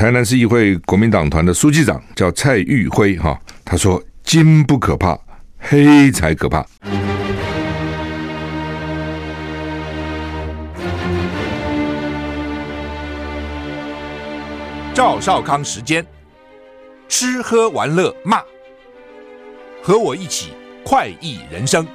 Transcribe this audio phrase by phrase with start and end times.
[0.00, 5.14] 台南市议会国民党团的书记长叫蔡玉辉哈，他说金不可怕，
[5.58, 6.64] 黑才可怕。
[14.94, 16.02] 赵少康时间，
[17.06, 18.40] 吃喝玩乐骂，
[19.82, 21.86] 和我一起快意人生。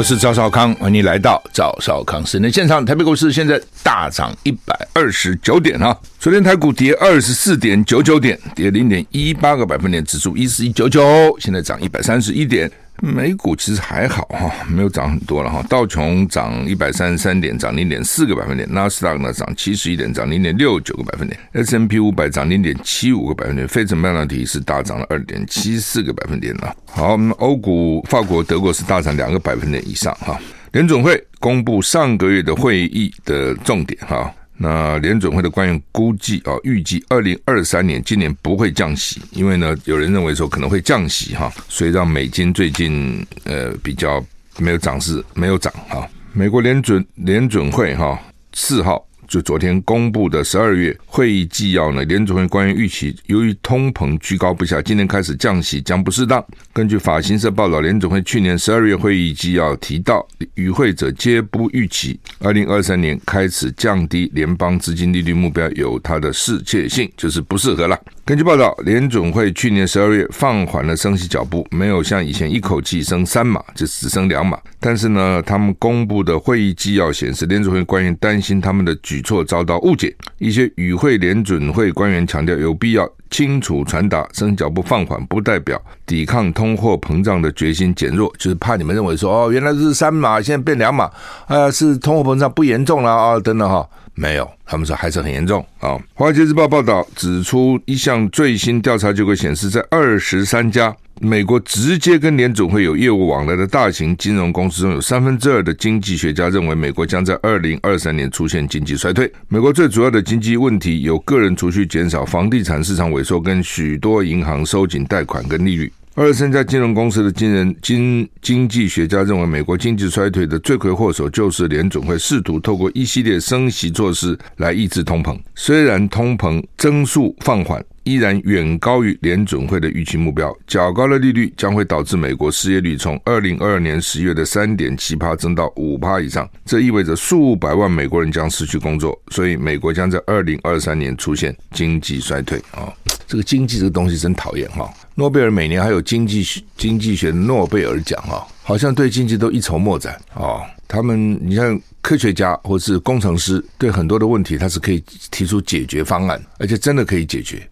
[0.00, 2.82] 我是赵少康，欢迎来到赵少康室内现场。
[2.82, 12.72] 台北股市现在大涨一百二十九点啊，昨天台股跌二十四点九九点，跌零点一八个百分点，指数一四一九九，现在涨一百三十一点。
[13.02, 15.62] 美股其实还好哈，没有涨很多了哈。
[15.68, 26.76] 道琼涨一百三十三点，涨零点四个百分点；纳斯达克呢涨七十一点，涨零点六九个百分点；S M P 五百涨零点七五个百分点；费城半导体是大涨了二点七四个百分点了。
[26.86, 30.38] 好，欧股、法国、德国是大涨两个百分点以上哈。
[30.72, 34.32] 联准会公布上个月的会议的重点哈。
[34.62, 44.22] 那联准会的官员估计啊，预计二零二三年今年不会降息，因为呢，有人认为说可能会降息哈，所以让美金最近呃比较
[44.58, 46.06] 没有涨势，没有涨哈。
[46.34, 48.20] 美国联准联准会哈
[48.52, 49.02] 四号。
[49.30, 56.44] 就昨天公布的十二月会议纪要呢，联准会官员预期，由于通膨居高不下，今年开始降息将不适当。
[56.72, 67.96] 根据法新社报道，联准会去年十二月会议纪要提到，与会者皆不预期二零二三年开始降低联邦资金利率目标有它的适切性，就是不适合了。
[68.24, 74.58] 根据报道，联准会去年十二月放缓了升息脚步，没有像以前一口气升三码，就只升两码。
[74.80, 80.14] 但是呢，他们公布的会议纪要显示，联准会官员担心他们的举措遭到误解。
[80.38, 91.10] 一些与会联准会官员强调，有必要清楚传达，升脚步放缓不代表抵抗通货膨胀的决心减弱，就是怕你们认为说，哦，原来是三码，现在变两码，
[91.48, 93.88] 呃，是通货膨胀不严重了啊，等等哈。
[94.20, 95.92] 没有，他们说还是很严重啊。
[96.12, 109.32] 《华尔街日报》报道指出，一项最新调查结果显示，在二十三家美国直接跟联总会有业务往来的大型金融公司中，有三分之二的经济学家认为，美国将在二零二三年出现经济衰退。
[109.48, 115.90] 美国最主要的经济问题有个人储蓄减少、房地产市场萎缩，跟许多银行收紧贷款跟利率。
[116.16, 125.38] 二十三家金融公司的经人经经济学家认为，美国经济衰退的罪魁祸首就是联准会试图透过一系列升息措施来抑制通膨。
[125.54, 130.54] 虽然通膨增速放缓，依然远高于联准会的预期目标。
[130.66, 139.16] 较高的利率将会导致美国失业率从二零二二年十月的三点七趴增到五趴以上，这意味着数百万美国人将失去工作。
[139.28, 142.92] 所以，美国将在二零二三年出现经济衰退啊。
[143.30, 144.92] 这个经济这个东西真讨厌哈！
[145.14, 150.66] 诺贝尔每年还有经济学经济学诺贝尔奖哈，好像对经济都一筹莫展啊。
[150.88, 157.62] 他们你像科学家或是工程师，对很多的问题他是可以提出解决方案，而且真的可以解决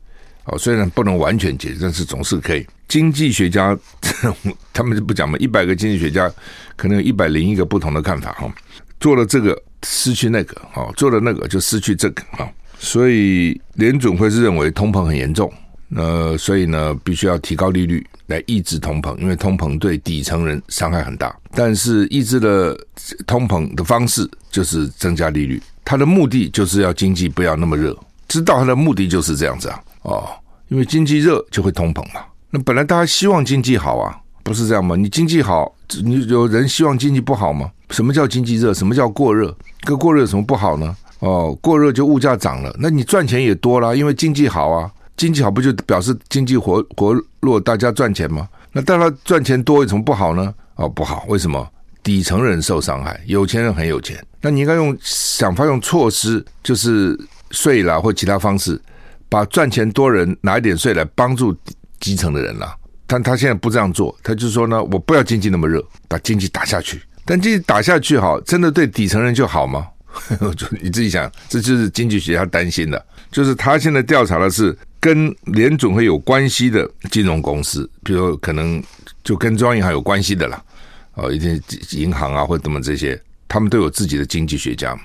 [0.45, 0.57] 哦。
[0.57, 2.65] 虽然不能完全解决，但是总是可以。
[2.87, 3.77] 经济学家
[4.73, 6.33] 他们就不讲嘛，一百个经济学家
[6.77, 8.49] 可能有一百零一个不同的看法哈。
[9.01, 12.49] 做了这个失去那个哦，做了那个就失去这个啊。
[12.79, 15.53] 所以联准会是认为通膨很严重，
[15.89, 21.35] 那所以呢，必须要提高利率来抑制通膨，因为通膨对底层人伤害很大。
[21.53, 22.79] 但是抑制了
[23.27, 27.97] 通膨的方式就是增加利率，它的目的就是要经济不要那么热。
[28.29, 30.29] 知道它的目的就是这样子啊，哦，
[30.69, 32.21] 因为经济热就会通膨嘛。
[32.51, 34.95] 那本来大家希望经济好啊，不是这样吗？
[34.95, 35.75] 你经济好，
[36.05, 37.71] 你有人希望经济不好吗？
[37.91, 38.73] 什么叫经济热？
[38.73, 39.57] 什么叫过热？
[39.81, 40.95] 跟过热有什么不好呢？
[41.21, 48.49] 哦，过热就物价涨了，那你赚钱也多了，因为经济好啊，经济好不就表示经济活活络，大家赚钱吗？
[48.73, 50.55] 那当然赚钱多有什么不好呢？
[50.77, 51.69] 哦，不好，为什么？
[52.05, 57.19] 底层人受伤害，有钱人很有钱，那你应该用想法用措施，就是
[57.51, 58.81] 税啦或其他方式，
[59.29, 61.55] 把赚钱多人拿一点税来帮助
[62.01, 62.75] 基层的人啦。
[63.07, 67.03] 但他现在不这样做，他就说呢，我不要经济那么热，把经济打下去。
[67.25, 69.87] 但经济打下去好，真的对底层人就好吗？
[70.57, 78.83] 就你自己想，这就是经济学家担心的，就是他现在调查的是跟联总会有关系的金融公司，比如可能
[79.23, 80.63] 就跟中央银行有关系的啦，
[81.15, 81.61] 哦，一些
[81.93, 85.03] 银行啊或者怎么这些，他们都有自己的经济学家嘛。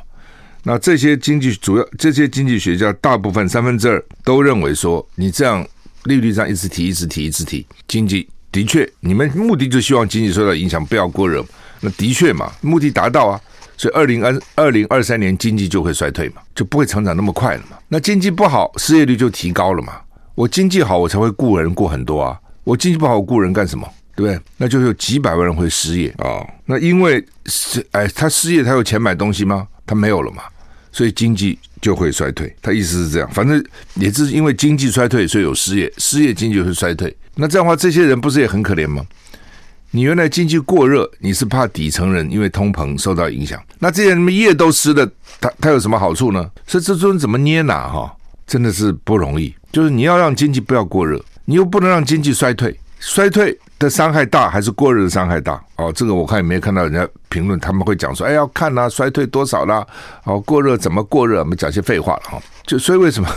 [0.63, 5.66] 那这些经济主要这些经济学家大部分三分之二都认为说，你这样
[6.06, 11.45] 利率上一直提一直提一直提，经济的确你们目的就希望经济受到影响不要过热，
[11.81, 13.39] 那的确嘛，目的达到啊。
[13.83, 17.77] 所以，二零二二零二三年经济就会衰退嘛，就不会成长那么快了嘛。
[17.89, 20.00] 那经济不好，失业率就提高了嘛。
[20.35, 22.39] 我经济好，我才会雇人雇很多啊。
[22.63, 23.85] 我经济不好，我雇人干什么？
[24.15, 24.39] 对不对？
[24.56, 26.50] 那就有几百万人会失业啊、哦。
[26.65, 29.68] 那因为是哎，他失业，他有钱买东西吗？
[29.85, 30.44] 他没有了嘛，
[30.94, 32.56] 所以经济就会衰退。
[32.62, 33.62] 他意思是这样，反正
[33.95, 37.13] 也是因为经济衰退，所以有失业，失业经济会衰退。
[37.35, 39.06] 那这样的话，这些人不是也很可怜吗？
[39.95, 43.62] 你原来经济过热，你是怕底层人因为通膨受到影响。
[43.78, 45.07] 那这些什么业都失的，
[45.40, 46.50] 它它有什么好处呢？
[46.66, 48.12] 所以这尊怎么捏拿哈，
[48.48, 49.54] 真的是不容易。
[49.72, 52.75] 就是你要让经济不要过热，你又不能让经济衰退。
[53.00, 55.63] 衰退的伤害大还是过热的伤害大？
[55.75, 59.86] 哦，这个我看也没看到人家评论，他们会讲说，哎，要看啊，衰退多少啦？
[60.24, 61.38] 哦，过热怎么过热？
[61.42, 62.42] 我们讲些废话了哈。
[62.66, 63.30] 就所以为什么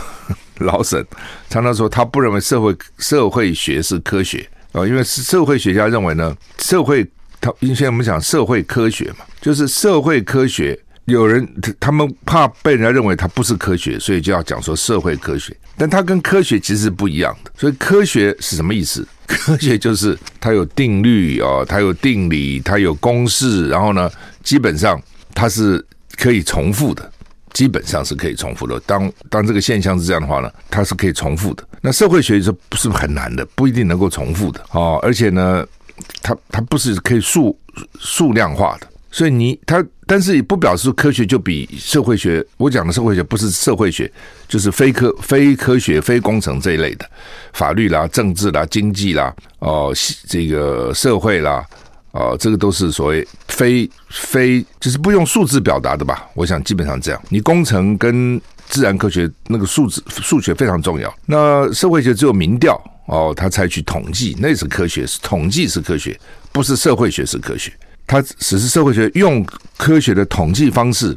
[0.57, 1.05] 老沈
[1.51, 4.49] 常常说他不认为社会社会学是科学？
[4.77, 7.05] 啊，因为是社会学家认为呢，社会
[7.41, 11.47] 他因为现在我们讲社会科学嘛，就是社会科学，有人
[11.79, 17.51] 他们怕被人家认为它不是科学，所以就要讲说社会科学，但它跟科学其实不一样的。
[17.57, 19.07] 所以科学是什么意思？
[19.27, 24.09] 科学就是它有定律哦，它有定理，它有公式，然后呢，
[24.41, 25.01] 基本上
[25.33, 25.85] 它是
[26.15, 27.11] 可以重复的。
[27.53, 28.79] 基本上是可以重复的。
[28.81, 31.63] 当当这个现象是这样的话呢，它是可以重复的。
[31.81, 33.45] 那社会学是不是很难的？
[33.55, 34.99] 不一定能够重复的哦。
[35.01, 35.65] 而且呢，
[36.21, 37.57] 它它不是可以数
[37.99, 38.87] 数量化的。
[39.09, 42.45] 所以你它，但是也不表示科学就比社会学。
[42.57, 44.11] 我讲的社会学不是社会学，
[44.47, 47.09] 就是非科非科学、非工程这一类的，
[47.53, 49.91] 法律啦、政治啦、经济啦、哦，
[50.27, 51.65] 这个社会啦。
[52.17, 56.27] 哦，这个都是所谓非非，就是不用数字表达的吧？
[56.33, 57.21] 我想基本上这样。
[57.29, 61.13] 你工程跟自然科学那个数字数学非常重要。
[61.27, 62.75] 那社会学只有民调
[63.05, 66.19] 哦，他采取统计，那是科学，是统计是科学，
[66.51, 67.71] 不是社会学是科学。
[68.07, 69.45] 他只是社会学用
[69.77, 71.15] 科学的统计方式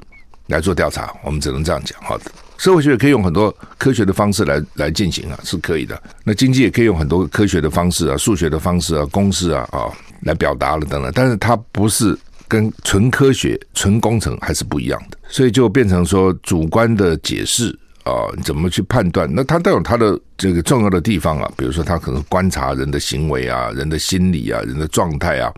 [0.49, 1.99] 来做调查，我们只能这样讲。
[2.03, 2.25] 好的，
[2.59, 5.99] 社会学可以用很多科学的方式来来进行啊，是可以的。
[6.25, 9.89] 那经济也可以用很多科学的方式啊，数学的方式啊，公式啊啊。
[10.23, 12.17] 来表达了等等，但是它不是
[12.49, 19.29] 跟纯科学、纯工程还是不一样的，所以就变成说主观的解释啊，你怎么去判断？
[19.33, 25.53] 那它都有它的这个重要的地方啊，比如说它可能观察人的行为啊、人的心理啊、人的状态啊。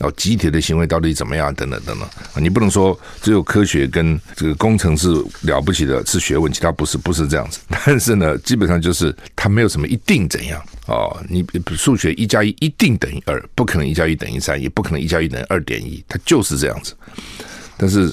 [0.00, 1.52] 哦，集体的行为到底怎么样？
[1.56, 2.08] 等等等等，
[2.40, 5.08] 你不能说只有科学跟这个工程是
[5.40, 7.58] 了不起的，是学问，其他不是，不是这样子。
[7.68, 11.16] 但是呢，基本上就是它没有什么一定怎样哦。
[11.28, 11.46] 你
[11.76, 16.94] 数学一加一一定等于二，不可能一加一等于三，也不可能一加一等于二点一，它就是这样子。
[17.76, 18.12] 但是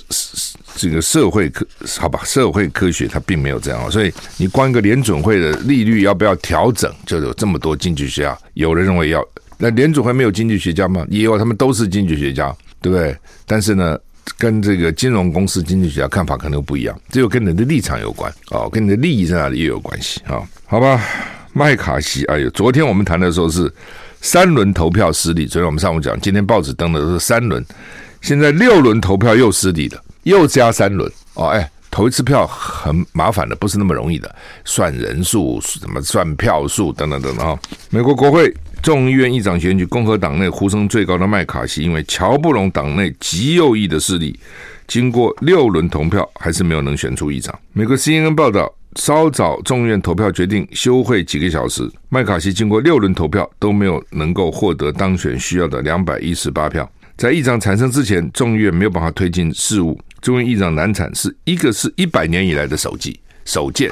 [0.76, 1.66] 这个社会科，
[1.98, 9.26] 好吧，社会科学它并没有这样，所以你光一个联准会的利率要不要调整，就有这么多经济学家，有人认为要。
[9.58, 11.08] 那联准会没有经济学家吗？
[11.10, 13.18] 也有，他们都是经济学家，对不对？
[13.48, 13.98] 但是呢，
[14.38, 20.48] 跟这个金融公司经济学家看法可能不一样，这又跟你的立场有关哦，跟你的利益在哪里也有关系啊、哦？
[20.66, 21.02] 好吧，
[21.58, 23.74] 麦卡锡，哎呦，昨天我们谈的时候是
[24.20, 27.66] 三轮投票失利，昨天我们上午讲，今天报纸登的是三轮，
[28.22, 31.72] 现在六轮投票又失利了，又加三轮哦，哎。
[31.92, 34.36] 投一次票很麻烦的，不是那么容易的，
[34.66, 37.58] 算人数、什么算票数等等等等啊。
[37.90, 38.54] 美国国会
[38.84, 44.38] 众议院议长选举，共和党内呼声最高的麦卡锡，因为乔不拢党内极右翼的势力，
[44.88, 47.58] 经过六轮投票，还是没有能选出议长。
[47.72, 56.90] 美国 CNN 报道，稍早众院投票决定休会几个小时，麦卡锡经过六轮投票都没有能够获得当选需要的两百一十八票。
[57.18, 60.00] 在议长产生之前，众议院没有办法推进事务。
[60.22, 63.92] 众议议长难产是一个是一百年以来的首记首见，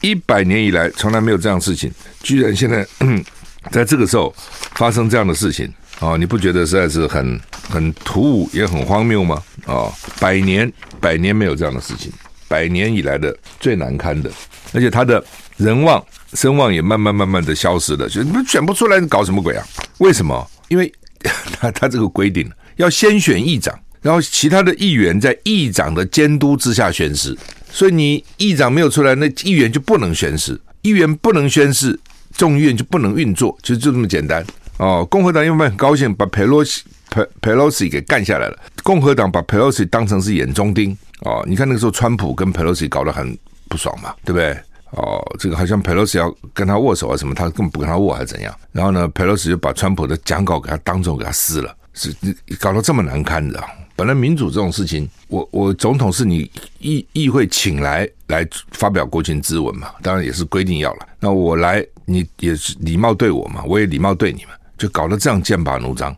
[0.00, 1.90] 一百年以来从来没有这样事情，
[2.22, 2.86] 居然现在
[3.70, 4.34] 在这个时候
[4.74, 9.42] 发生这样的事情哦，你不觉得实在是很很突兀也很荒谬吗？
[9.66, 10.70] 哦，百年
[11.00, 12.12] 百年没有这样的事情，
[12.50, 14.28] 百年以来的最难堪的，
[14.72, 15.24] 而且他的
[15.56, 16.04] 人望
[16.34, 19.64] 声望也慢慢慢慢的消失了，就你们选不出来，你搞什么鬼啊？
[19.98, 20.50] 为什么？
[20.66, 20.92] 因为
[21.60, 22.50] 他他这个规定。
[22.76, 27.36] 要先选议长，然后其他的议员在议长的监督之下宣誓。
[27.70, 30.58] 所以你议长没有出来，那议员就不能宣誓。
[30.80, 31.98] 议员不能宣誓，
[32.38, 34.42] 众议院就不能运作，其实就这么简单
[34.78, 35.06] 哦。
[35.10, 41.44] 共和党因为很高兴把佩洛西佩佩洛西给干下来了，共和党把佩洛西当成是眼中钉哦。
[41.46, 43.36] 你看那个时候，川普跟佩洛西搞得很
[43.68, 44.56] 不爽嘛，对不对？
[44.92, 48.54] 哦，这个好像佩洛西要跟他握手啊什么，他根本不跟他握还是怎样？
[48.72, 51.76] 然后呢，佩洛西就把川普的讲稿给他当众给他撕了。
[51.92, 52.14] 是
[52.60, 53.62] 搞得这么难堪的，
[53.96, 56.48] 本来民主这种事情，我我总统是你
[56.78, 61.08] 议议会请来来发表国情咨文嘛，当然也是规定要了。
[61.18, 66.14] 那我来，你也是礼貌对我嘛，我也礼貌对你们，就搞得这样剑拔弩张，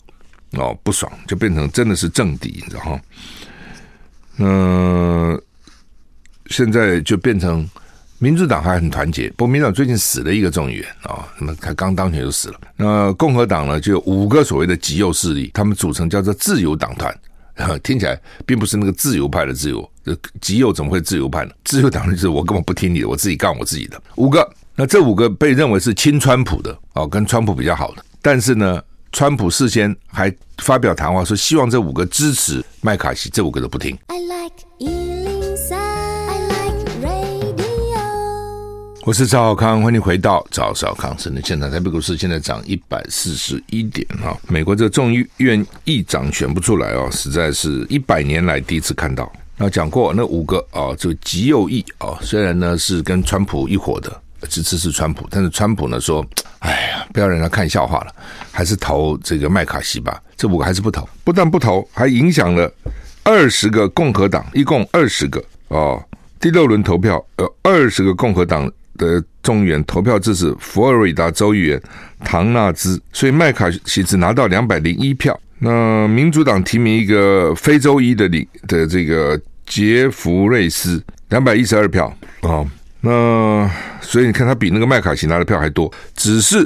[0.52, 3.00] 哦，不爽，就变成真的是政敌，你知道哈？
[4.38, 5.40] 嗯、
[6.46, 7.68] 现在就变成
[8.18, 12.60] 民主党还很团结，不过民主党最近死了一个众议员啊，那么他刚当选就死了。
[12.76, 17.14] 那共和党呢，就有五个所谓的极右势力，他们组成叫做自由党团，
[17.82, 19.90] 听起来并不是那个自由派的自由，
[20.40, 21.52] 极右怎么会自由派呢？
[21.64, 24.00] 自由党就是我根本不听你的，我自己干我自己的。
[24.16, 28.82] 五个，那这五个被认为是亲川普的哦，跟川普比较好的，但是呢，
[29.12, 33.96] 川普事先还发表谈话说，希望这五个支持麦卡锡，这五个都不听。
[34.06, 34.52] I like
[39.04, 41.68] 我是赵小康，欢迎回到赵小康新的现场。
[41.70, 44.38] 台北股市现在涨一百四十一点啊！
[44.48, 49.30] 美国这个众议院议长选不出来哦，实在是一百年来第一次看到。
[49.56, 56.24] 那讲过那五个啊，这个极右翼啊，虽然呢是跟川普一伙的，支持是川普，但是川普呢说
[56.60, 58.14] ：“哎呀，不要让人家看笑话了，
[58.50, 62.72] 还是投这个麦卡锡吧。”这五个还是不投，不但不投，还影响了
[63.22, 66.02] 二十个共和党，一共二十个哦。
[66.40, 68.70] 第六轮投票有二十个共和党。
[68.98, 71.82] 的众议员投票支持佛罗里达州议员
[72.22, 75.36] 唐纳兹，所以麦卡锡只拿到两百零一票。
[75.58, 82.06] 那民主党提名一个非洲裔的里的这个杰弗瑞斯，两百一十二票
[82.42, 82.68] 啊、哦。
[83.02, 86.58] 那所以你看他比那个麦卡锡拿的票还多，只是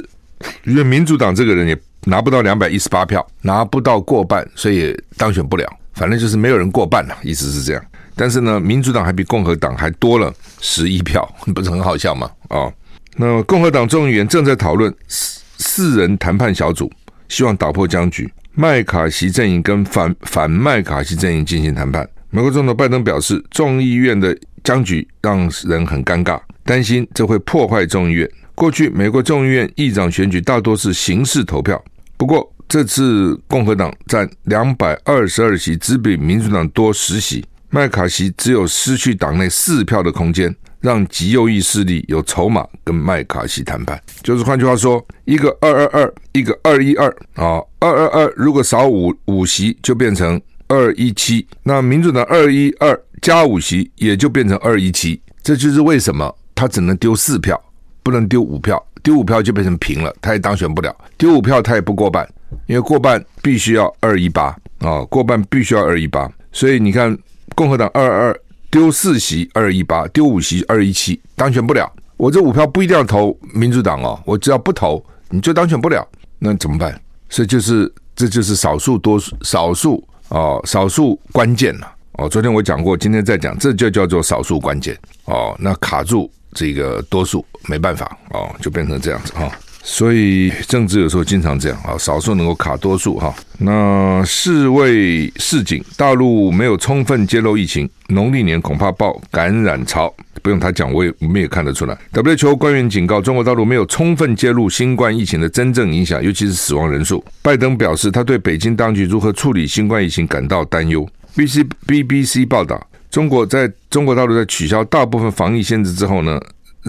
[0.63, 5.67] 因为民主党这个人也拿不到两百一十八票，拿不到过半，所以当选不了。
[5.93, 7.83] 反正就是没有人过半了，意思是这样。
[8.15, 12.29] 但是呢，民主党还比共和党还多了十一票，不是很好笑吗？
[12.49, 12.71] 啊、
[13.15, 16.91] 那共和党众议员正在讨论四四人谈判小组，
[17.29, 18.31] 希望打破僵局。
[18.53, 22.07] 麦卡锡阵营跟反反麦卡锡阵营进行谈判。
[22.29, 28.29] 美国总统拜登表示，众议院的僵局让人很尴尬，担心这会破坏众议院。
[28.53, 31.81] 过去美国众议院议长选举大多是形式投票，
[32.17, 37.45] 不过这次共和党占两百二十二席，只比民主党多十席。
[37.69, 44.01] 麦卡锡只有失去党内四票的空间，让极右翼势力有筹码跟麦卡锡谈判。
[44.21, 55.21] 就是换句话说，一个二二二，一个二一二啊，二二二如果少五五席就变成二一七，那民主党二一二加五席也就变成二一七。
[55.41, 57.61] 这就是为什么他只能丢四票，
[58.03, 60.95] 不能丢五票，丢五票就变成平了，他也当选不了。
[61.17, 62.27] 丢五票他也不过半，
[62.65, 67.17] 因为过半必须要二一八啊，过半必须要二一八，所以你看。
[67.55, 71.91] 共和党二二二丢四席二一八，丢五席二一七，当选不了。
[72.17, 76.07] 我这五票不一定要投民主党哦，我只要不投，你就当选不了。
[76.37, 77.01] 那怎么办？
[77.29, 82.29] 所以就是这就是少数多数，少数哦，少数关键了哦。
[82.29, 85.55] 昨天我讲过，今天再讲，这就叫做少数关键哦。
[85.59, 89.45] 那卡住这个多数没办法哦，就变成这样子哈。
[89.45, 89.51] 哦
[89.89, 93.33] 所以政治有时候经常这样啊，少数能够卡多数哈。
[93.57, 100.13] 那世卫示警，大陆没有充分揭露疫情，农历年恐怕爆感染潮。
[100.43, 101.97] 不用他讲，我也我们也看得出来。
[102.11, 107.23] WHO 官员警告，中国大陆没有充分揭露新冠疫情的真正影响，尤其是死亡人数。
[107.41, 111.07] 拜登表示，他对北京当局如何处理新冠疫情感到担忧。
[111.35, 116.39] BBC BBC 报道，中国在中国大陆在取消大部分防疫限制之后呢，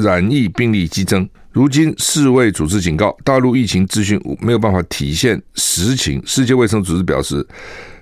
[0.02, 1.28] 染疫病例激增。
[1.50, 6.22] 如今，世卫组织警告，大陆疫情资讯没有办法体现实情。
[6.24, 7.44] 世界卫生组织表示，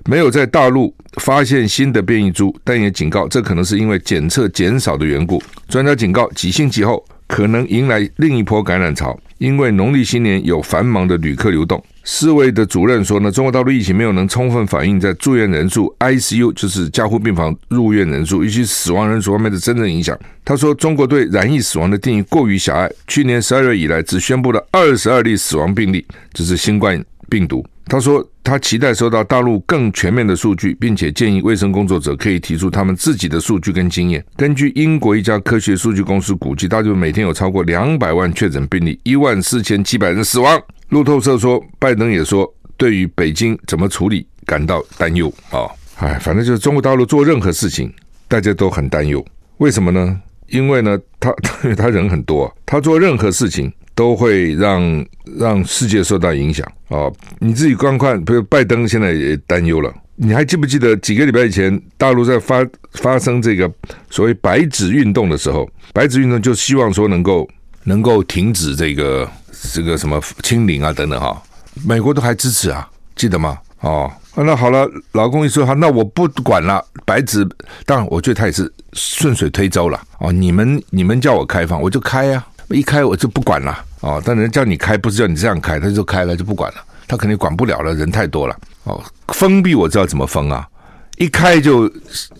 [0.04, 5.42] 没有在大陆发现新的变异株，但也警告，这可能是因为检测减少的缘故。
[5.68, 11.82] 专家警告，几星期后可能迎来另一波感染潮，因为农历新年有繁忙的旅客流动。
[12.08, 20.16] 世卫的主任说呢，中国大陆疫情没有能充分反映在住院人数 （ICU） 就是加护病房入院人数以及死亡人数方面的真正影响。
[20.44, 27.66] 他说，中国对染疫死亡的定义过于狭隘，去年十二月以来只宣布了二十二例死亡病例，这是新冠病毒。
[27.88, 34.24] 他说，他期待收到大陆更全面的数据，并且建议卫生工作者可以提出他们自己的数据跟经验。
[34.36, 40.60] 根据英国一家科学数据公司估计，大陆每天有超过两百万确诊病例，一万四千七百人死亡。
[40.88, 45.70] 路透社说，拜登也说，对于北京怎么处理感到担忧啊！
[45.98, 47.92] 哎，反正就是中国大陆做任何事情，
[48.26, 49.24] 大家都很担忧。
[49.58, 50.20] 为什么呢？
[50.48, 51.30] 因为呢，他
[51.62, 55.04] 因为 他人很多，他做任何事情都会让
[55.36, 57.10] 让世界受到影响啊！
[57.40, 59.92] 你自己观看，比如拜登现在也担忧了。
[60.14, 63.68] 你还记不记得几个礼拜以前，大陆在发发生这个
[64.08, 67.48] 所谓“白纸运动”的时候，“白纸运动”就希望说能够
[67.82, 69.28] 能够停止这个。
[69.72, 71.42] 这个什么清零啊等等哈，
[71.84, 72.86] 美国都还支持啊，
[73.16, 73.58] 记得吗？
[73.80, 76.84] 哦，那好了，老公一说哈，那我不管了。
[77.06, 77.42] 白纸，
[77.86, 80.00] 当然我觉得他也是顺水推舟了。
[80.20, 83.84] 哦，你们你们叫我开放，我就开呀、啊，一开我就不管了。
[84.00, 86.78] 哦，但人叫你开，不是叫你这样开，他就开了就不管了。
[87.08, 88.56] 他肯定管不了了，人太多了。
[88.84, 90.66] 哦，封闭我知道怎么封啊，
[91.18, 91.88] 一开就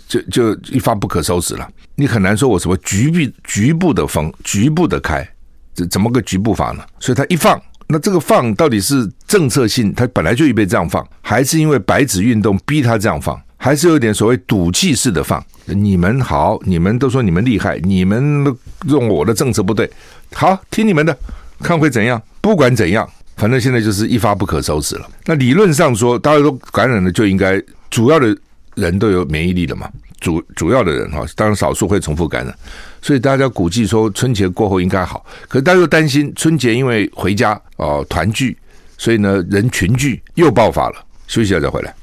[0.08, 1.68] 就就一发不可收拾了。
[1.94, 5.26] 你很难说我什么局部局部的封，局部的开，
[5.74, 6.84] 这怎么个局部法呢？
[6.98, 15.42] 所以他一放，那这个放到底是政策性，他本来就预备这样放，还是因为白纸运动逼他这样放，还是有点所谓赌气式的放？
[15.66, 18.44] 你们好，你们都说你们厉害，你们
[18.88, 19.90] 用我的政策不对，
[20.32, 21.16] 好听你们的，
[21.60, 22.20] 看会怎样？
[22.40, 25.08] 不管怎样，反正现在就是一发不可收拾了。
[25.24, 28.36] 那理论上说，大家都感染了，就应该主要的
[28.74, 29.90] 人都有免疫力了嘛。
[30.18, 32.58] 主主要的人哈，当然少数会重复感染，
[33.02, 35.24] 所以大家估计说春节过后应该好。
[35.46, 38.56] 可是大家又担心春节因为回家哦团聚，
[38.96, 41.04] 所以呢人群聚又爆发了。
[41.26, 41.94] 休息一下再回来。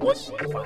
[0.00, 0.62] 我喜欢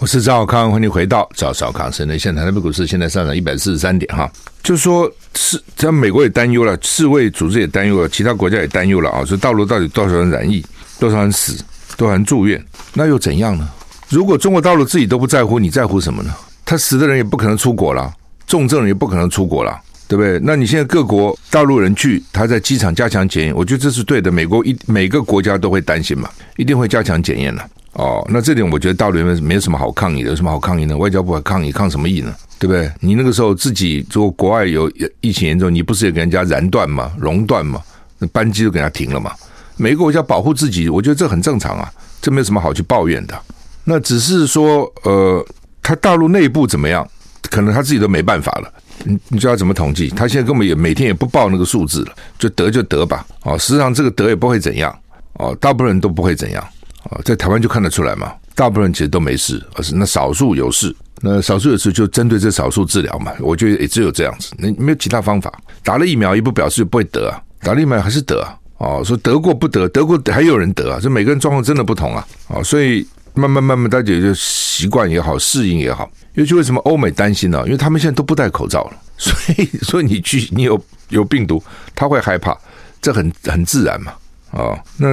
[0.00, 2.44] 我是赵少康，欢迎回到赵少康生的现场。
[2.44, 4.30] 台北股市现在上涨一百四十三点哈，
[4.62, 10.64] 就是说是在美国也担忧了，世卫组织也担忧了，其他国家也担忧了啊，说大陆到底多少人染疫，
[11.00, 11.60] 多少人死？
[11.96, 12.64] 多少人住院，
[12.94, 13.68] 那又怎样呢？
[14.08, 16.32] 如果中国大陆自己都不在乎，你在乎什么呢？
[16.64, 18.14] 他死的人也不可能出国了，
[18.46, 19.76] 重症也不可能出国了，
[20.06, 20.38] 对不对？
[20.44, 24.30] 那你现在各国大陆人去，他在机场加强检验，我觉得这是对的。
[24.30, 27.68] 美国一每个国家都会担心嘛，一定会加强检验的。
[27.98, 30.96] 哦，那这点我觉得大陆人没有什么好抗议的，有什么好抗议呢？
[30.96, 32.32] 外交部还抗议，抗什么议呢？
[32.56, 32.88] 对不对？
[33.00, 34.88] 你那个时候自己如果国外有
[35.20, 37.10] 疫情严重，你不是也给人家燃断吗？
[37.18, 37.82] 熔断吗？
[38.18, 39.32] 那班机都给他停了嘛？
[39.76, 43.36] 每个国家保护自己，我觉得这很正常啊，这没有什么好去抱怨的。
[43.82, 45.44] 那只是说，呃，
[45.82, 47.04] 他大陆内部怎么样，
[47.50, 48.72] 可能他自己都没办法了。
[49.02, 50.08] 你你知道怎么统计？
[50.10, 53.26] 他现在根本也每天也不报那个数字了，就得就得吧。
[53.42, 54.96] 哦，实际上这个得也不会怎样。
[55.34, 56.64] 哦，大部分人都不会怎样。
[57.10, 60.94] 哦，在台湾就看得出来嘛，大部分人其实都没事，而是那少数有事。
[61.20, 63.32] 那少数有事就针对这少数治疗嘛。
[63.40, 65.52] 我觉得也只有这样子，那没有其他方法。
[65.82, 68.54] 打了疫苗也不表示不会得啊，打了疫苗还是得啊。
[68.78, 76.08] 哦，说得过不得，得过还有人得啊，这每个人状况真的不同啊，哦，所以慢慢慢慢大家也就习惯也好，适应也好。
[76.34, 77.60] 尤其为什么欧美担心呢？
[77.64, 81.60] 因为他们现在都不戴口罩了，所以所以你去你有有病毒，
[81.96, 82.56] 他会害怕，
[83.02, 84.12] 这很很自然嘛，
[84.50, 85.08] 哦，那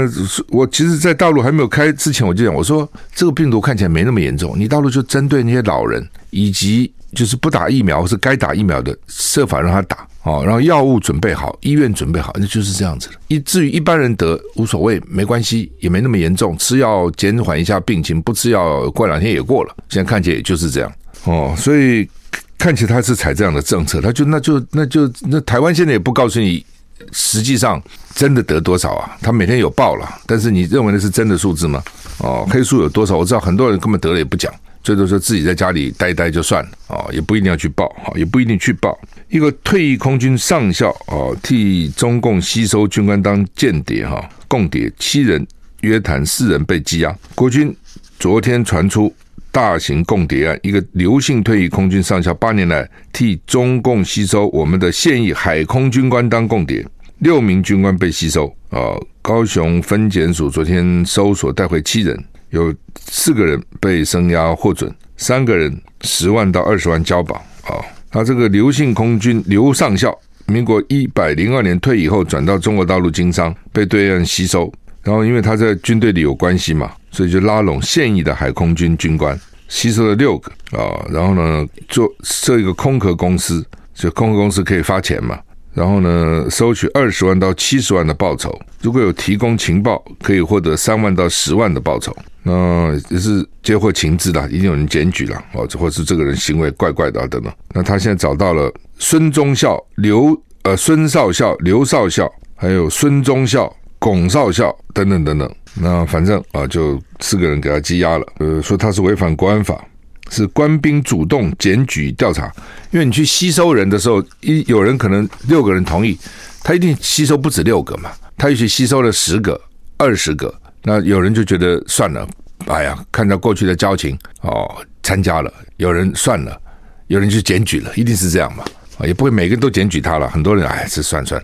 [0.49, 10.07] 我其实，在大陆还没有开之前，我就讲，我说这个病毒看起来没那么严重，你大陆就针对那些老人以及就是不打疫苗或是该打疫苗的，设法让他打。
[10.24, 13.13] 哦，然后药物准备好，医院准备好，那就是这样子的。
[13.27, 19.75] 以至于一般人得无所谓，没关系，也没那么严重，吃药减缓一下病情，不吃药过两天也过了。
[19.87, 20.91] 现在看起来也就是这样。
[21.25, 22.09] 哦，所以
[22.57, 26.65] 看起来他是采这样的政策，他就那就那就那台湾现在也不告诉你，
[27.12, 27.81] 实际上
[28.14, 29.18] 真的得多少啊？
[29.22, 31.84] 他每天有报了，但是你认为那是真的数字吗？
[32.20, 33.18] 哦，黑数有多少？
[33.18, 34.53] 我知道很多人根本得了也不讲。
[34.84, 38.96] 最多说自己在家里待待就算了啊，也不一定要去报啊，也不一定去报。
[39.29, 45.46] 一个退役空军上校啊，替中共吸收军官当间谍哈，共谍七人
[45.81, 47.18] 约谈四人被羁押。
[47.34, 47.75] 国军
[48.20, 49.12] 昨天传出
[49.55, 56.85] 大型共谍案，一个刘姓退役空军上校八年来替中共吸收我们的现役海空军官当共谍，
[57.20, 59.00] 六名军官被吸收啊。
[59.22, 62.22] 高雄分检署昨天搜索带回七人。
[62.50, 67.79] 有四个人被声押获准，三个人十万到二十万交保啊。
[68.11, 70.13] 他这个刘姓空军刘上校，
[70.48, 74.70] 民国一百零二年退役后转到中国大陆经商，被对岸吸收。
[75.05, 79.39] 然后因为他在军队里有关系嘛，所以就拉拢现役的海空军军官，
[79.70, 81.05] 吸收了六个啊。
[81.09, 83.63] 然后呢，做设一个空壳公司，
[83.94, 85.39] 就空壳公司可以发钱嘛。
[85.74, 92.15] 然后呢，收取二十万到七十万的报酬，如果有提供情报，可以获得三万到十万的报酬。
[92.41, 97.53] 那也是接获情资的，一定有人检举了哦，或是这个人行为怪怪的等等。
[97.74, 105.55] 那他现在找到了孙忠孝、刘呃孙少校、刘少校，还有孙忠孝、龚少校等等等等。
[105.74, 108.25] 那反正啊，就四个人给他羁押了。
[108.40, 109.84] 呃，说他是违反国安法。
[110.31, 112.51] 是官兵主动检举调查，
[112.90, 116.18] 因为你去吸收人的时候，一有人可能六个人同意，
[116.64, 119.62] 他一定吸收不止六个嘛，他也许吸收了十个、
[119.98, 122.27] 二十个，那有人就觉得算了，
[122.66, 124.68] 哎呀，看到过去的交情哦，
[125.03, 126.60] 参加了，有人算了，
[127.05, 128.64] 有人就检举了，一定是这样嘛，
[128.98, 131.40] 啊，也不会每个人都检举他了，很多人哎，这算算，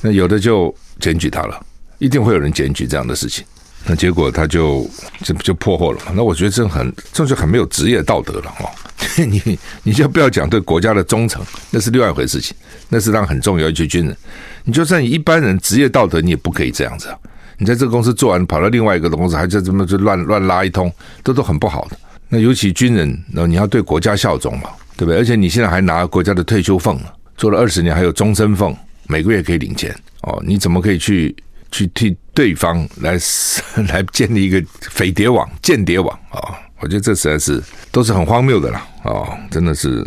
[0.00, 1.62] 那有的就检举他了，
[2.02, 3.44] 一定会有人检举这样的事情。
[3.86, 4.88] 那结果他就
[5.22, 6.12] 这不就破获了嘛？
[6.16, 8.66] 那我觉得这很，这就很没有职业道德了哦！
[9.24, 12.56] 你你就不要讲对国家的忠诚，那是另外一回事情，
[12.88, 13.68] 那是当很重要。
[13.68, 14.16] 一群军人，
[14.64, 17.18] 你就算你一般人职业道德，你也不可以这样子啊！
[17.58, 21.96] 你在这个公司做完，跑到另外一个公司，还在这么就乱乱拉一通，这都很不好的。
[22.28, 25.18] 那尤其军人，那你要对国家效忠嘛，对不对？
[25.18, 26.98] 而且你现在还拿国家的退休俸，
[27.36, 28.76] 做了二十年还有终身俸，
[29.08, 31.34] 每个月可以领钱哦，你怎么可以去？
[31.72, 33.18] 去替对方来
[33.88, 36.38] 来建立一个匪谍网、间谍网啊、
[36.78, 39.38] 我觉得这实在是都是很荒谬的啦啊、哦！
[39.50, 40.06] 真的是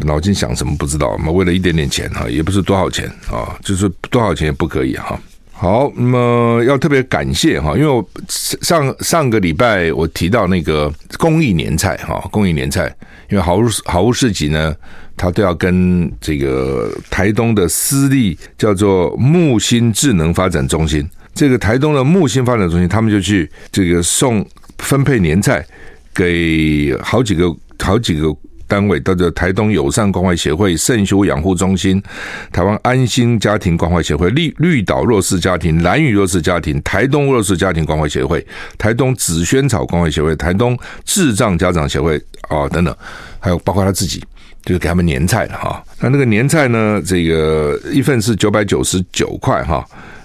[0.00, 1.30] 脑筋想什么不知道嘛？
[1.30, 5.20] 为了一点点钱哈，也不是多少钱啊、就是多少钱也不可以哈。
[5.52, 12.92] 好，那么要特别感谢哈，因为我上上个礼拜我提到那个公益年菜哈，公益年菜，
[13.30, 14.74] 因为好物好物市集呢，
[15.22, 24.44] 他都要跟这个台东的私立叫做木星智能发展中心，这个台东的木星发展中心，他们就去这个送
[24.78, 25.64] 分配年菜
[26.12, 28.34] 给 好几个好几个。
[28.68, 32.02] 单位叫做台东友善关怀协会、圣修养护中心、
[32.50, 38.42] 台湾安心家庭关怀协会、绿绿岛弱势家庭、兰屿弱势家庭、台东弱势家庭关怀协会、
[38.78, 42.16] 台东紫萱草关怀协会、台东智障家长协会
[42.48, 42.96] 啊等等，
[43.38, 44.24] 还有包括他自己，
[44.64, 45.82] 就是给他们年菜了哈。
[46.00, 49.84] 那那个年菜呢，这个一份是九百九十九块哈，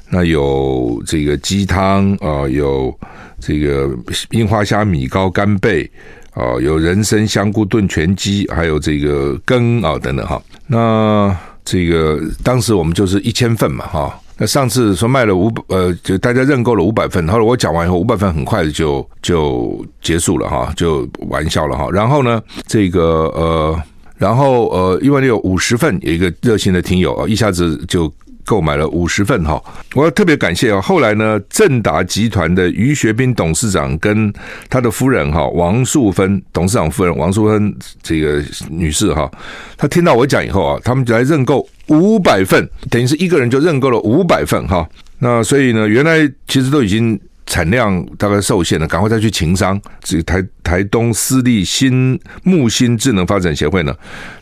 [0.10, 2.93] 那有这个鸡汤啊，有
[3.39, 3.89] 这个
[4.32, 5.89] 樱花虾米糕干贝。
[6.38, 10.39] 啊，有人参香菇炖全鸡，还有这个羹啊等等哈。
[10.67, 14.19] 那这个当时我们就是一千份嘛哈。
[14.38, 17.28] 那上次说卖了五百，呃，就大家认购了五百份。
[17.28, 21.89] 后来我讲完以后，五百份很快就就结束了哈，就完销了哈。
[21.91, 23.02] 然后呢，这个
[23.34, 23.82] 呃，
[24.18, 28.12] 然后呃，因为有五十份，有一个热心的听友啊，一下子就。
[28.48, 29.62] 购买了五十份哈，
[29.94, 30.80] 我要特别感谢啊！
[30.80, 34.32] 后来呢，正达集团的于学斌董事长跟
[34.70, 39.30] 他的夫人哈王素芬董事长夫人王素芬这个女士哈，
[39.76, 44.88] 她听到我讲以后啊，他们就来认购五百份，等于是一个人就认购了五百份哈。
[45.20, 47.20] 那所以呢，原来其实都已经。
[47.48, 49.82] 产量大概受限了，赶快再去情商。
[50.04, 53.96] 这个台台东私立新木星智能发展协会呢，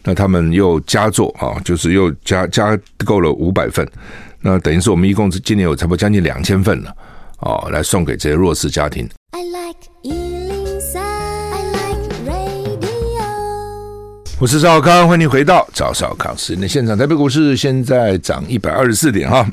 [0.03, 3.87] 那他们又加做啊，就是又加加购了五百份，
[4.41, 6.93] 那等于是我们一共是今年有差不多将近两千份了，
[7.37, 9.07] 啊，来送给这些弱势家庭。
[9.31, 9.75] I like
[14.37, 16.97] 我是赵康，欢迎回到赵少康时间的现场。
[16.97, 19.49] 台北股市现在涨一百二十四点哈。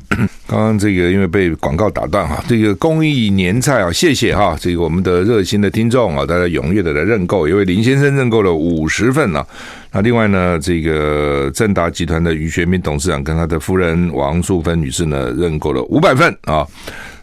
[0.53, 9.47] 刚刚这个因为被广告打断哈，这个公益年菜啊，谢谢哈，这个我们的热心的听众啊，大家踊跃的来认购，因为林先生认购了五十份啊。
[9.93, 16.67] 那另外呢，这个正达集团的于学明董事长跟他的夫人王素芬女士呢，认购了五百份啊。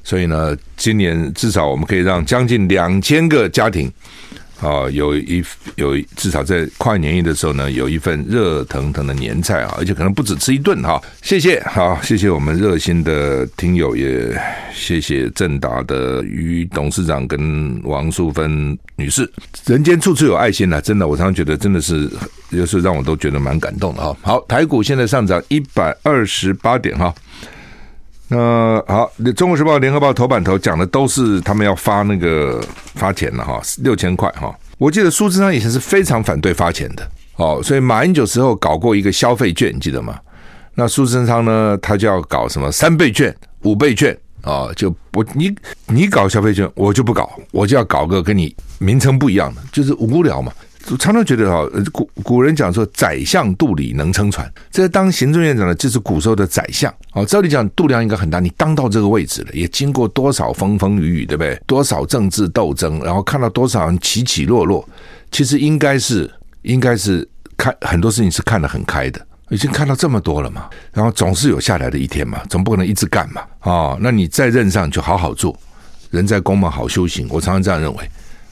[0.03, 3.91] 所以呢，今年至少我们可以让将近两千个家庭。
[4.61, 5.43] 啊，有一
[5.75, 11.01] 有至少在跨年夜的时候呢，有一份热腾腾的年菜啊，而且可能不止吃一顿哈。
[11.21, 14.37] 谢谢，好，谢谢我们热心的听友，也
[14.73, 19.31] 谢谢正达的于董事长跟王淑芬女士。
[19.65, 22.09] 人间处处有爱心呐，真的，我常常觉得真的是，
[22.49, 24.17] 有时候让我都觉得蛮感动的哈。
[24.21, 27.13] 好，台股现在上涨一百二十八点哈。
[28.31, 32.63] 那好，《中国时报》《联合报》头版头讲的都是他们要发那个
[32.93, 34.55] 发钱了哈，六千块哈。
[34.77, 40.19] 我记得苏贞昌以前是非常反对发钱的哦，所以马英九时候搞过一个消费券，记得吗？
[40.75, 45.51] 那苏贞昌呢，他就要搞什么三倍券、五倍券啊，就我你
[45.87, 50.53] 你搞消费券，我就不搞，我就要搞个跟你名称不一样的，就是无聊嘛。
[50.89, 56.91] 我常常觉得哈，古古人讲说“宰相肚里能撑船”，这当行政院长的就是古时候的宰相。
[57.11, 61.61] 哦，照理讲肚量应该很大，你当到这个位置了，也经过多少风风雨雨，对不对？
[61.67, 64.87] 多少政治斗争，然后看到多少人起起落落，
[65.31, 70.69] 其实应该是应该是看很多事情是看得很开的，已经看到这么多了嘛。
[70.93, 73.43] 然后总是有下来的一天嘛，总不可能一直干嘛。
[73.63, 75.55] 哦，那你在任上就好好做，
[76.09, 77.27] 人在宫门好修行。
[77.29, 78.09] 我常常这样认为。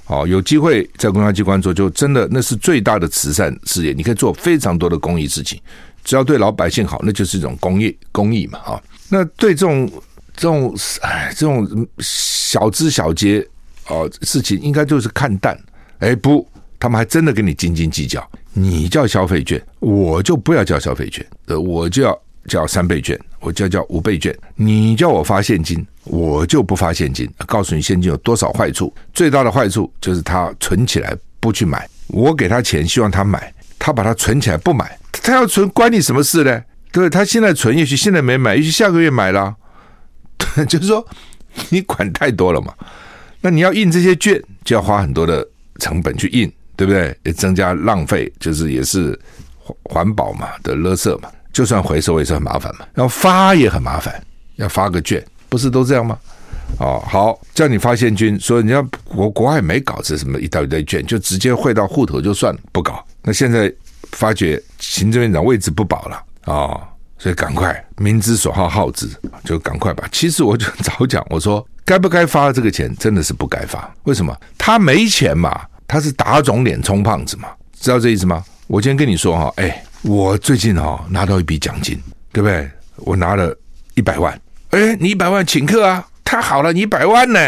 [0.07, 3.93] 哦，有机会在公家机关做，就真的那是最大的慈善事业。
[3.93, 5.59] 你可以做非常多的公益事情，
[6.03, 8.59] 只要对老百姓好，那就是一种公益公益嘛。
[8.59, 9.91] 啊，那对这种
[10.35, 13.45] 这种哎这种小枝小节
[13.87, 15.57] 哦事情，应该就是看淡。
[15.99, 16.47] 哎，不，
[16.79, 18.25] 他们还真的跟你斤斤计较。
[18.53, 22.17] 你叫消费券，我就不要叫消费券，呃，我就要
[22.47, 24.35] 叫三倍券，我就要叫五倍券。
[24.55, 25.85] 你叫我发现金。
[26.09, 28.93] 我就不发现金，告诉你现金有多少坏处。
[29.13, 36.63] 最大的坏处就是他存起来不去买，我给他钱希望他买，他把它存起来不买，他要存关你什么事呢？
[36.93, 39.53] 对，他现在存，也许现在没买，也许下个月买了，
[40.37, 41.05] 对 就是说
[41.67, 42.73] 你管太多了嘛。
[43.41, 45.45] 那你要印这些券，就要花很多的
[45.79, 47.13] 成本去印，对不对？
[47.23, 49.19] 也增加浪费，就是也是
[49.83, 52.85] 环保嘛的垃圾嘛，就算回收也是很麻烦嘛。
[52.93, 54.23] 然后发也很麻烦，
[54.57, 55.25] 要发个券。
[55.49, 56.15] 不是都这样吗？
[56.77, 63.03] 哦，好，叫你发现金，所以人家国国外没搞这什么一大堆券，就直接汇到户头就算了，不搞。
[63.23, 63.73] 那现在
[64.11, 69.09] 发觉行政院长位置不保了啊、哦，所以赶快民之所好好之，
[69.43, 70.07] 就赶快吧。
[70.11, 73.91] 其实我就早讲，我说该不该发这个钱，真的是不该发。
[74.03, 74.37] 为什么？
[74.59, 78.45] 他没钱嘛，他是打肿脸充胖子嘛，知道这意思吗？
[78.67, 81.97] 我今天跟你说哈，哎，我最近哈拿到一笔奖金，
[82.33, 82.69] 对不对？
[82.97, 83.55] 我拿了
[83.95, 84.37] 一百万，
[84.71, 87.39] 哎，你一百万请客啊，太好了，你一百万呢？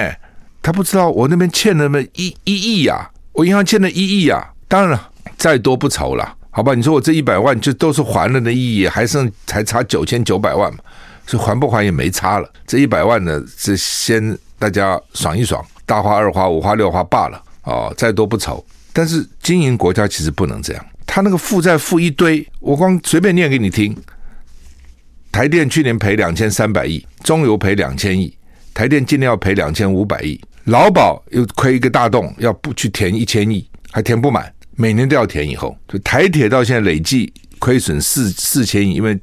[0.61, 4.49] 他不知道我那边欠了那么一一亿呀，我银行欠了一亿呀。
[4.69, 6.37] 当然了，再多不愁了。
[6.51, 10.79] 好吧，你说我这一百万就都是还了的意义，还剩才差九千九百万嘛，
[11.27, 12.49] 所以还不还也没差了。
[12.65, 18.65] 这一百万呢，是先大家爽一爽，大花二花五花六花罢了哦，再多不愁。
[18.93, 23.97] 但是经营国家其实不能这样，他那个负债负一堆，我光随便念给你听。
[25.31, 28.31] 台电去年赔两千三百亿，中油赔两千亿，
[28.75, 34.53] 台电今年要赔两千五百亿，劳保又亏一个大洞，要不去填一千亿，还填不满。
[34.75, 39.19] 每年都要填，以后就台铁到现在累计亏损四四千亿，因为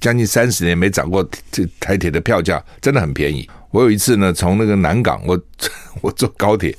[0.00, 3.48] 将近三十年没涨过，这台铁的票价真的很便宜。
[3.70, 5.40] 我有一次呢，从那个南港，我
[6.02, 6.72] 我坐高铁，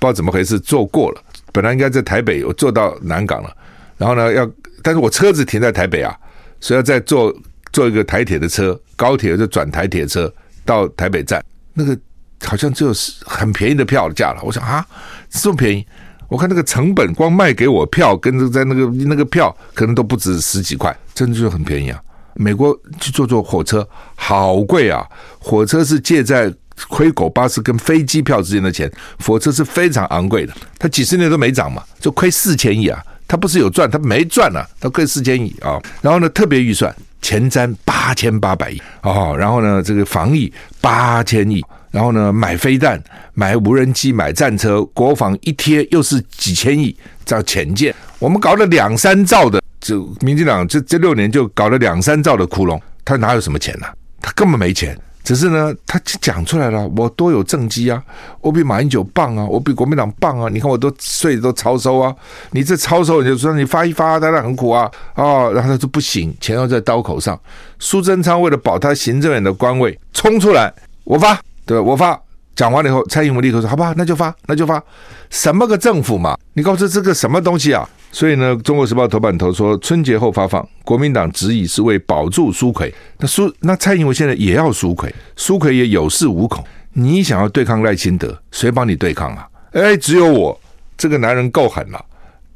[0.00, 3.56] 知道怎么回事坐过了，本来应该在台北，我坐到南港了，
[3.96, 4.48] 然后呢要，
[4.82, 6.14] 但是我车子停在台北啊，
[6.60, 7.34] 所以要再坐
[7.72, 10.32] 坐一个台铁的车，高铁就转台铁车
[10.64, 11.98] 到台北站，那个
[12.42, 14.40] 好像就是很便宜的票价了。
[14.42, 14.86] 我想啊，
[15.30, 15.86] 这么便宜。
[16.28, 22.02] 我看那个成本，光卖给我票，跟在那个那个票，可能都不止十几块，真的就很便宜啊！
[22.34, 25.06] 美国去坐坐火车，好贵啊！
[25.38, 26.52] 火车是借在
[26.88, 28.90] 亏狗巴士跟飞机票之间的钱，
[29.24, 30.52] 火车是非常昂贵的。
[30.80, 33.00] 它几十年都没涨嘛，就亏四千亿啊！
[33.28, 35.80] 他不是有赚，他没赚啊，他亏四千亿啊！
[36.00, 41.64] 然后呢，特别预算前瞻八千八百亿哦，然后呢，这个防疫八千亿。
[41.92, 47.94] 然后呢，买飞弹、买无人机、买战车，国防一贴又是几千亿，叫潜舰。
[48.18, 53.86] 我们搞了两三兆的，就民进党这这六年就搞了两三兆的窟窿，他哪有什么钱呢、
[54.20, 54.94] 他根本没钱。
[55.26, 58.00] 只是呢，他讲出来了，我多有政绩啊，
[58.40, 60.48] 我比马英九棒啊，我比国民党棒啊。
[60.48, 62.14] 你看我都税都超收啊，
[62.52, 65.52] 你这超收，你就说你发一发，当然很苦啊啊、哦。
[65.52, 67.36] 然后他说不行，钱要在刀口上。
[67.80, 71.36] 苏贞昌为了保他行政院的官位，冲出来，我发。
[71.64, 72.16] 对，我发
[72.54, 74.80] 讲完了以后，蔡英文立刻说：“好吧，那就发，那就发。
[75.28, 76.38] 什么个政府嘛？
[76.52, 77.84] 你告诉这个什么东西啊？”
[78.16, 82.90] 所以呢，《中国时报》头版头说，春节后发放，国民党执意是为保住苏奎。
[83.18, 86.64] 那苏那蔡英文现在也要苏奎，苏奎也有恃无恐。
[86.94, 89.46] 你想要对抗赖清德，谁帮你对抗啊？
[89.72, 90.58] 哎，只有我
[90.96, 92.02] 这个男人够狠了，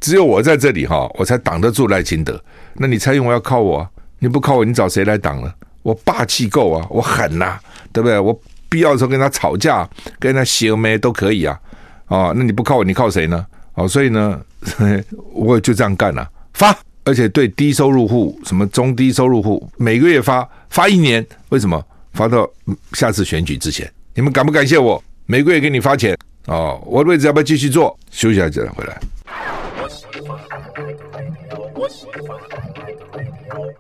[0.01, 2.43] 只有我在这里哈，我才挡得住赖清德。
[2.77, 3.87] 那你蔡英文要靠我，
[4.19, 5.53] 你不靠我，你找谁来挡呢？
[5.83, 7.61] 我霸气够啊，我狠呐、啊，
[7.93, 8.19] 对不对？
[8.19, 8.41] 我。
[8.71, 9.87] 必要的时候跟他吵架，
[10.19, 11.61] 跟他邪眉都可以啊，
[12.07, 13.45] 哦，那你不靠我，你靠谁呢？
[13.75, 14.41] 哦，所以呢，
[15.33, 21.83] 我就这样干了，发，而且对低收入户、什么中低收入户，每个月发发一年，为什么？
[22.13, 22.49] 发到
[22.95, 25.03] 下次选举之前，你们感不感谢我？
[25.27, 27.97] 每个月给你发钱，哦，我的位置要不要继续做？
[28.11, 29.01] 休息一下再回来。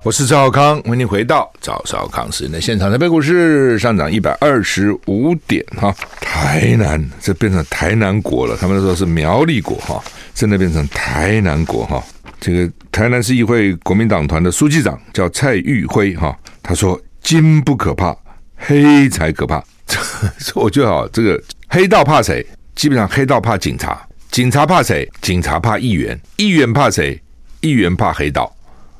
[0.03, 2.90] 我是赵少康，欢迎回到赵少康时间的现场。
[2.90, 10.03] 台北股市上涨一百二十五点哈，台南这变成台南国了，他们说是苗栗国哈，
[10.40, 12.03] 真的变成台南国哈。
[12.40, 18.16] 这个台南市议会国民党团的书记长叫蔡玉辉哈，他说金不可怕，
[18.57, 19.62] 黑才可怕。
[20.57, 22.42] 我觉得哈，这个黑道怕谁？
[22.74, 24.00] 基本上黑道怕警察，
[24.31, 25.07] 警察怕谁？
[25.20, 27.20] 警察怕议员，议员怕谁？
[27.61, 28.50] 议员怕黑道。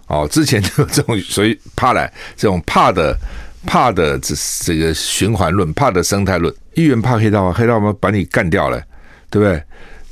[0.09, 3.16] 哦，之前就有这种所以怕来这种怕的
[3.64, 6.55] 怕的这这个循环论，怕的生态论。
[6.74, 8.79] 议员怕黑道，黑道嘛把你干掉了，
[9.31, 9.62] 对不对？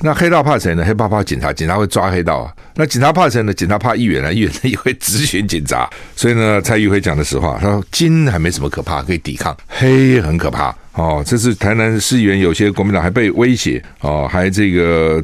[0.00, 0.84] 那黑道怕谁呢？
[0.84, 2.54] 黑道怕警察，警察会抓黑道啊。
[2.76, 3.52] 那警察怕谁呢？
[3.52, 5.88] 警察怕议员啊，议员也会质询警察。
[6.14, 10.74] 所以呢，蔡玉辉讲的实话，他说金还没什么可怕，可以抵抗， 黑很可怕。
[10.92, 15.22] 哦，这是台南市议员有些国民党还被威胁哦，还这个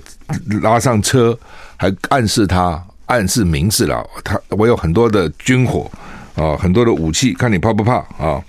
[0.63, 1.39] 拉上车，
[1.77, 2.83] 还暗示他。
[3.07, 5.91] 暗示明示了，他我有很多的军火
[6.35, 8.43] 啊，很多的武器，看你怕不怕啊？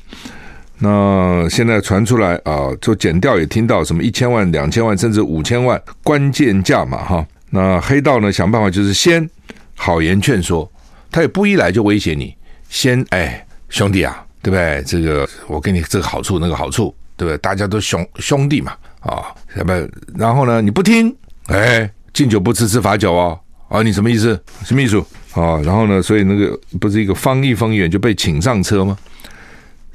[0.80, 7.26] 那现在传出来啊，做减调也听到什么一千万、两千万，甚至五千万关键价码哈。
[7.50, 9.28] 那黑道呢，想办法就是先
[9.76, 10.70] 好言劝说，
[11.10, 12.36] 他也不一来就威胁你，
[12.70, 14.84] 先哎兄弟啊，对不对？
[14.86, 17.38] 这个我给你这个好处那个好处，对不对？
[17.38, 19.72] 大家都兄兄弟嘛啊，要不
[20.18, 21.16] 然后呢你不听，
[21.48, 23.40] 哎敬酒不吃吃罚酒哦。
[23.68, 24.40] 啊，你什么意思？
[24.64, 25.00] 什么意思？
[25.34, 26.00] 啊，然后呢？
[26.02, 28.96] 所以那个不是一个方毅丰议员就被请上车吗？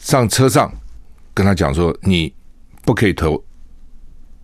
[0.00, 0.72] 上车上
[1.32, 2.32] 跟他讲说，你
[2.84, 3.42] 不可以投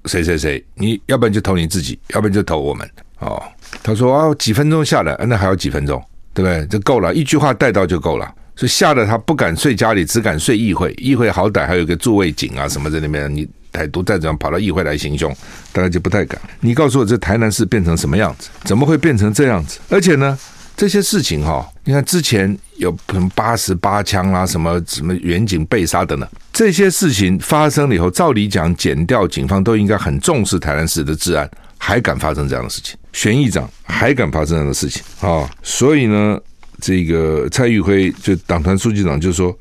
[0.05, 2.89] 谁谁谁，你要不然就投你自己，要不然就投我们。
[3.19, 3.43] 哦，
[3.83, 6.01] 他说啊，几分钟下来，那还有几分钟，
[6.33, 6.67] 对不对？
[6.67, 8.33] 这够了，一句话带到就够了。
[8.55, 10.93] 所以吓得他不敢睡家里，只敢睡议会。
[10.97, 15.35] 议会好歹还有个驻卫警啊什么在那边，你歹毒再怎样跑到议会来行凶，
[15.73, 16.41] 大概就不太敢。
[16.61, 18.49] 你告诉我，这台南市变成什么样子？
[18.65, 19.79] 怎么会变成这样子？
[19.91, 20.39] 而且呢，
[20.77, 32.95] 这些事情哈、哦，你看之前有什么八十八枪啊，什么什么远景被杀等等，这些事情发生了以后，照理讲，减掉警方都应该很重视台南市的治安，还敢发生这样的事情？
[33.15, 35.51] 玄议长还敢发生这样的事情啊、哦？
[35.63, 36.39] 所以呢，
[36.83, 39.57] 这个蔡玉辉就党团书记长就说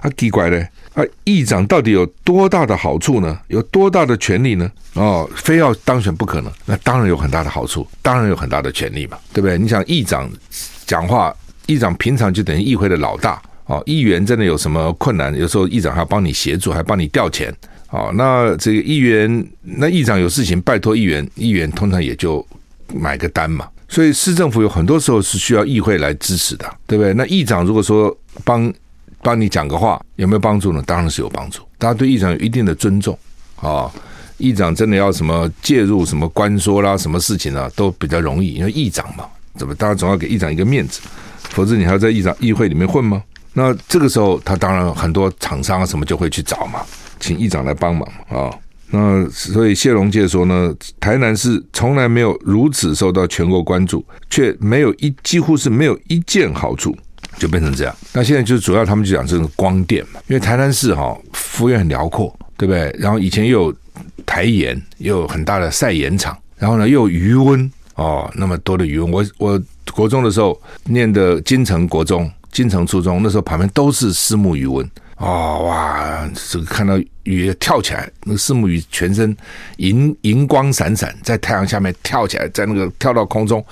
[0.00, 3.38] 啊，奇怪嘞，啊，议长到底有多大的好处呢？
[3.48, 4.70] 有多大的权力呢？
[4.94, 6.52] 哦，非要当选不可能？
[6.66, 9.56] 那当然有很大的好处，当然有很大的权力嘛，对不对？
[9.56, 10.30] 你想议长
[10.86, 11.34] 讲话，
[11.66, 13.82] 议长平常就等于议会的老大哦。
[13.86, 17.54] 议员真的有什么困难，有时候议长还要帮你协助，还帮你调钱
[17.90, 18.10] 哦。
[18.14, 22.46] 那这个议员，那议长有事情拜托议员，议员通常也就。
[22.92, 27.14] 买个单嘛，所以市政府有很多时候是需要议会来支持的，对不对？
[27.14, 28.66] 那议长如果说帮
[29.22, 30.82] 帮你讲个话，有没有帮助呢？
[30.86, 33.18] 当然是有帮助，大家对议长有一定的尊重
[33.56, 33.90] 啊。
[34.38, 39.74] 议长真的要什么介入什么关说啦，什么事情啊，都比较容易，因为议长嘛，怎么？
[39.74, 41.02] 大家总要给议长一个面子，
[41.50, 43.22] 否则你还要在议长议会里面混吗？
[43.52, 46.80] 那这个时候，他当然很多厂商啊什么就会去找嘛，
[47.18, 48.50] 请议长来帮忙啊。
[48.92, 56.96] 那所以谢龙介说呢，台南市从来没有如此受到全国关注，却没有一几乎是没有一件好处，
[57.38, 57.94] 就变成这样。
[58.12, 62.94] 那现在就主要他们就讲这个光电嘛，因为台南市哈幅员很辽阔，对不对？
[62.98, 63.74] 然后以前又有
[64.26, 69.10] 台盐，又有很大的晒盐场，然后呢又有鱼温哦，那么多的鱼温。
[69.10, 69.62] 我我
[69.92, 74.88] 国中的时候念的金城国中、金城初中，那时候旁边都是四目鱼温。
[75.16, 76.26] 哦哇！
[76.48, 79.36] 这个看到鱼跳起来，那个四目鱼全身
[79.76, 83.62] 银银光闪闪，在太阳下面跳起来，在那个跳到空中，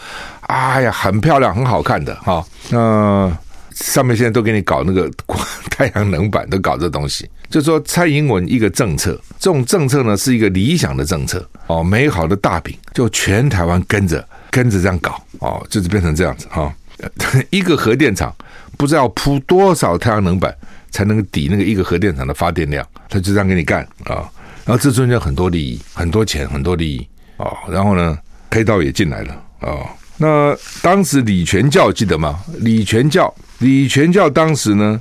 [0.42, 2.44] 哎呀，很漂亮，很好看的哈。
[2.68, 3.34] 那、
[3.78, 5.10] 上面现在都给你搞那个
[5.70, 7.28] 太阳能板，都搞这东西。
[7.48, 16.72] 就说蔡英文一个政策，这种政策呢是一个理想的政策哦，美好的大饼，就全台湾跟着跟着这样搞哦，就是变成这样子哈。
[17.50, 18.34] 一个核电厂
[18.76, 20.54] 不知道铺多少太阳能板。
[20.90, 24.24] 才能抵那个一个核电厂的发电量，他就这样给你干啊！
[24.64, 27.52] 然后这中间很多利益，很多钱，很多利益啊！
[27.70, 28.18] 然后呢，
[28.50, 29.84] 黑道也进来了啊！
[30.18, 32.40] 那当时李全教记得吗？
[32.58, 35.00] 李全教，李全教当时呢，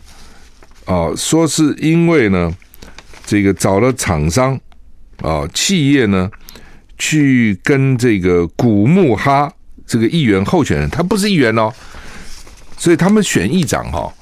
[0.85, 2.53] 啊，说是因为呢，
[3.25, 4.59] 这个找了厂商
[5.21, 6.29] 啊，企业呢，
[6.97, 9.51] 去跟这个古木哈
[9.85, 11.73] 这个议员候选人，他不是议员哦，
[12.77, 14.13] 所以他们选议长哈。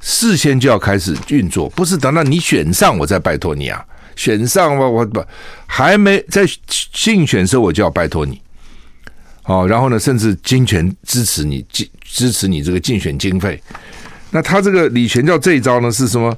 [0.00, 3.84] 事先就要开始运作，不是等到你选上我再拜托你啊！
[4.14, 5.20] 选上我，我不
[5.66, 6.46] 还没在
[6.92, 8.40] 竞选时候我就要拜托你，
[9.48, 13.60] 哦，然后呢，甚至金钱支持你，支支持你这个竞选经费。
[14.30, 16.36] 那他这个李全教这一招呢是什么？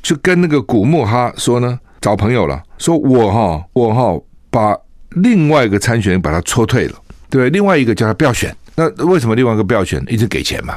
[0.00, 4.16] 就跟那个古木哈说呢，找朋友了，说我哈我哈
[4.48, 4.76] 把
[5.10, 6.94] 另外一个参选把他戳退了，
[7.28, 8.56] 对，另外一个叫他不要选。
[8.76, 10.00] 那为什么另外一个不要选？
[10.08, 10.76] 一直给钱嘛。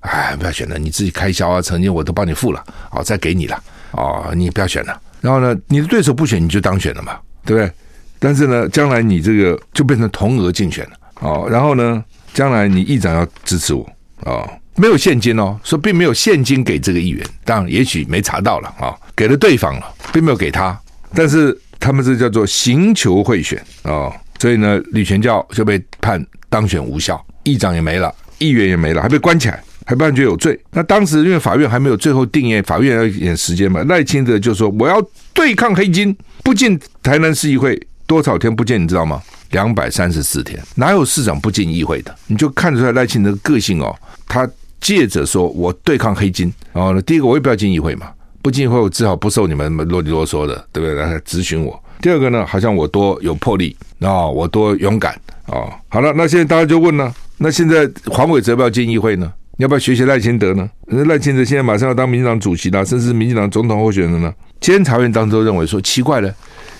[0.00, 3.60] 哎，不要选了，你自己开销啊，曾经我都帮你付了，哦，再给你了，
[3.92, 5.00] 哦，你不要选了。
[5.20, 7.72] 然后呢，你的对手不选，你就当选了嘛，对不对？
[8.18, 13.88] 但是呢，将来你这个就变成同额竞选了，哦，然后呢，将来你议长要支持我，
[14.22, 20.78] 哦，没有现金哦，说并没有现金给这个议员，当然也许没查到了啊，给了对方了，并没有给他，
[21.14, 29.62] 但是他们这叫做行求贿选啊，哦，所以呢，李全教就被判当选无效，议长也没了，议员也没了，还被关起来。
[29.86, 30.58] 还判决有罪。
[30.70, 33.84] 那当时因为法院还没有最后定谳，法院要一点时间嘛。
[33.84, 34.96] 赖清德就说：“我要
[35.34, 38.82] 对抗黑金，不进台南市议会多少天不见？
[38.82, 39.22] 你知道吗？
[39.50, 40.60] 两百三十四天。
[40.74, 42.14] 哪有市长不进议会的？
[42.26, 43.94] 你就看得出来赖清德个性哦。
[44.26, 44.48] 他
[44.80, 48.08] 借着说我对抗黑金，然后呢，第一个我也不要进议会嘛，
[48.42, 50.94] 不进议会我只好不受你们啰里啰嗦的，对不对？
[50.94, 51.82] 来咨询我。
[52.00, 55.14] 第二个呢，好像我多有魄力啊，我多勇敢
[55.46, 55.70] 啊。
[55.88, 60.68] 好了，那现在大家就问了：那现在黄伟哲要不要进议会呢？”要不要学习赖清德呢？
[61.06, 64.34] 赖清德现在马上要当民进党主席了，甚至民进党总统候选人呢。
[64.60, 66.34] 监察院当中认为说奇怪了，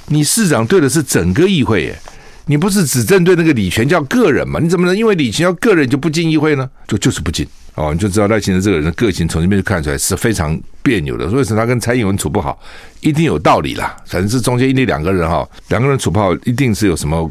[0.06, 1.98] 你市长对的是整个议会耶，
[2.46, 4.60] 你不是只针对那个李全教个人嘛？
[4.60, 6.68] 你怎么能因为李全教个人就不进议会呢？
[6.86, 11.26] 就就是不进哦，你就知道赖清德这个人的个性从这边就看出来是非常别扭的。
[11.26, 12.58] 为什么他跟蔡英文处不好？
[13.00, 13.96] 一定有道理啦。
[14.06, 17.30] 反正是中间因为两个人哈，两个人处不好，一定是有什么。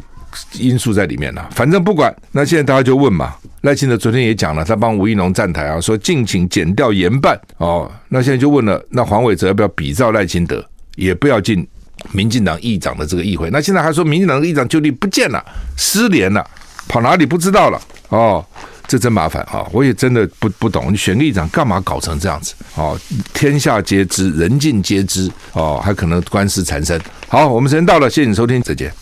[0.54, 2.12] 因素在里面了，反正不管。
[2.32, 7.88] 那现在大家就问嘛，赖清德昨天也讲了，他帮吴怡农站台啊，说敬请检掉严办哦。
[8.08, 10.64] 那现在就问了，那黄伟哲要不要比照赖清德，
[10.96, 11.64] 也不要进
[12.12, 13.50] 民进党议长的这个议会？
[13.50, 15.44] 那现在还说民进党的议长就地不见了，
[15.76, 16.44] 失联了，
[16.88, 18.44] 跑哪里不知道了哦。
[18.86, 19.66] 这真麻烦啊！
[19.72, 22.54] 我也真的不不懂，你选个议长干嘛搞成这样子？
[22.74, 22.96] 哦，
[23.32, 27.00] 天下皆知，人尽皆知，哦，还可能官司缠身。
[27.26, 28.94] 好，我们时间到了，谢谢你收听，再见。